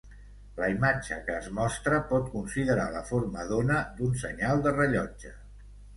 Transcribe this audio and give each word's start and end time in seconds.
La 0.59 0.67
imatge 0.75 1.17
que 1.27 1.35
es 1.41 1.49
mostra 1.57 1.99
pot 2.13 2.33
considerar 2.37 2.89
la 2.95 3.03
forma 3.11 3.45
d'ona 3.53 3.77
d'un 4.01 4.17
senyal 4.23 4.65
de 4.69 4.75
rellotge. 4.79 5.35